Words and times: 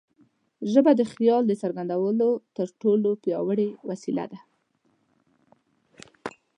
ژبه 0.71 0.91
د 0.95 1.01
خیال 1.13 1.43
د 1.47 1.53
څرګندولو 1.61 2.29
تر 2.57 2.67
ټولو 2.81 3.09
پیاوړې 3.23 3.69
وسیله 3.89 4.25
ده. 4.31 4.39